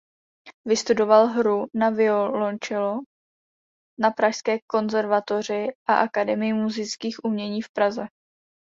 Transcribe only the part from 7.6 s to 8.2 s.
v Praze.